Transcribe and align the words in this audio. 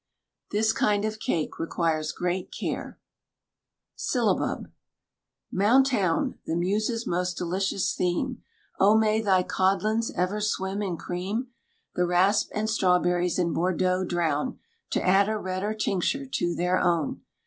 This 0.49 0.73
kind 0.73 1.05
of 1.05 1.19
cake 1.19 1.59
requires 1.59 2.11
great 2.11 2.51
care. 2.51 2.97
SYLLABUB. 3.95 4.71
Mountown! 5.53 6.39
the 6.47 6.55
Muses' 6.55 7.05
most 7.05 7.35
delicious 7.37 7.93
theme, 7.93 8.41
O, 8.79 8.97
may 8.97 9.21
thy 9.21 9.43
codlins 9.43 10.09
ever 10.17 10.41
swim 10.41 10.81
in 10.81 10.97
cream! 10.97 11.49
The 11.93 12.07
rasp 12.07 12.49
and 12.55 12.67
strawberries 12.67 13.37
in 13.37 13.53
Bordeaux 13.53 14.03
drown, 14.03 14.57
To 14.89 15.07
add 15.07 15.29
a 15.29 15.37
redder 15.37 15.75
tincture 15.75 16.25
to 16.25 16.55
their 16.55 16.79
own! 16.79 17.21